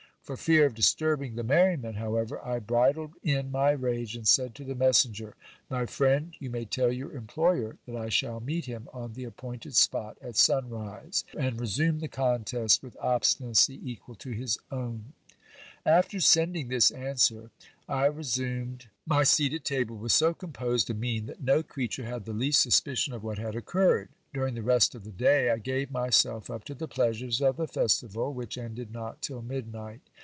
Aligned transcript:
For 0.23 0.37
fear 0.37 0.65
of 0.65 0.75
disturbing 0.75 1.35
the 1.35 1.43
merriment, 1.43 1.97
however, 1.97 2.39
I 2.45 2.59
bridled 2.59 3.15
in 3.21 3.51
my 3.51 3.71
rage, 3.71 4.15
and 4.15 4.25
said 4.25 4.55
to 4.55 4.63
the 4.63 4.75
messenger: 4.75 5.35
My 5.69 5.85
friend, 5.85 6.35
you 6.39 6.49
mr 6.49 6.57
y 6.59 6.63
tell 6.65 6.91
your 6.91 7.11
employer 7.11 7.77
that 7.85 7.97
I 7.97 8.07
shall 8.07 8.39
meet 8.39 8.63
him 8.63 8.87
on 8.93 9.11
the 9.11 9.25
appointed 9.25 9.75
spot 9.75 10.17
at 10.21 10.37
sun 10.37 10.69
rise, 10.69 11.25
anl 11.33 11.59
resume 11.59 11.99
the 11.99 12.07
contest 12.07 12.81
with 12.81 12.95
obstinacy 13.01 13.77
equal 13.83 14.15
to 14.15 14.29
his 14.31 14.57
own. 14.71 15.11
322 15.83 15.83
GIL 15.83 15.83
BLAS. 15.83 16.05
After 16.05 16.19
sending 16.21 16.67
this 16.69 16.91
answer, 16.91 17.51
I 17.89 18.05
resumed 18.05 18.87
my 19.05 19.23
seat 19.23 19.53
at 19.53 19.65
table 19.65 19.97
with 19.97 20.13
so 20.13 20.33
composed 20.33 20.89
a 20.89 20.93
mien, 20.93 21.25
that 21.25 21.43
no 21.43 21.61
creature 21.61 22.05
had 22.05 22.23
the 22.23 22.31
least 22.31 22.61
suspicion 22.61 23.13
of 23.13 23.23
what 23.23 23.37
had 23.39 23.55
occurred. 23.55 24.07
During 24.33 24.53
the 24.53 24.61
rest 24.63 24.95
of 24.95 25.03
the 25.03 25.11
day, 25.11 25.51
I 25.51 25.57
gave 25.57 25.91
myself 25.91 26.49
up 26.49 26.63
to 26.65 26.73
the 26.73 26.87
pleasures 26.87 27.41
of 27.41 27.57
the 27.57 27.67
festival, 27.67 28.33
which 28.33 28.57
ended 28.57 28.93
not 28.93 29.21
till 29.21 29.41
midnight. 29.41 29.99